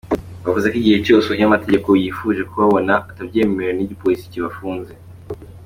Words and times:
Bavuze 0.45 0.67
ko 0.71 0.75
igihe 0.81 0.97
cyose 1.05 1.25
umunyamategeko 1.27 1.87
yifuje 2.01 2.41
kubabona 2.51 2.93
atabyemerewe 3.09 3.73
n'igipolisi 3.75 4.31
kibafunze. 4.31 4.93